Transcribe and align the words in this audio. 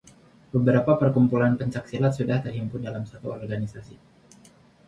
beberapa 0.55 0.91
perkumpulan 1.01 1.53
pencak 1.61 1.83
silat 1.91 2.13
sudah 2.19 2.37
terhimpun 2.45 2.81
dalam 2.87 3.03
satu 3.11 3.27
organisasi 3.39 3.95